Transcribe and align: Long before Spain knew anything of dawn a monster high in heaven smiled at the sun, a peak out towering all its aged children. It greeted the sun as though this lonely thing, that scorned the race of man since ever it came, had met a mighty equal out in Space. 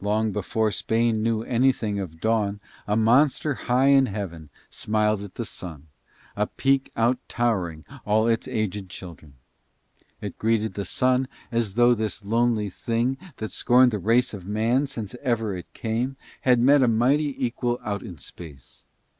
Long 0.00 0.30
before 0.30 0.70
Spain 0.70 1.20
knew 1.20 1.42
anything 1.42 1.98
of 1.98 2.20
dawn 2.20 2.60
a 2.86 2.94
monster 2.96 3.54
high 3.54 3.88
in 3.88 4.06
heaven 4.06 4.48
smiled 4.70 5.20
at 5.24 5.34
the 5.34 5.44
sun, 5.44 5.88
a 6.36 6.46
peak 6.46 6.92
out 6.94 7.18
towering 7.28 7.84
all 8.06 8.28
its 8.28 8.46
aged 8.46 8.88
children. 8.88 9.34
It 10.20 10.38
greeted 10.38 10.74
the 10.74 10.84
sun 10.84 11.26
as 11.50 11.74
though 11.74 11.92
this 11.92 12.24
lonely 12.24 12.70
thing, 12.70 13.18
that 13.38 13.50
scorned 13.50 13.90
the 13.90 13.98
race 13.98 14.32
of 14.32 14.46
man 14.46 14.86
since 14.86 15.16
ever 15.22 15.56
it 15.56 15.66
came, 15.74 16.16
had 16.42 16.60
met 16.60 16.80
a 16.82 16.86
mighty 16.86 17.34
equal 17.44 17.80
out 17.82 18.04
in 18.04 18.16
Space. 18.16 18.84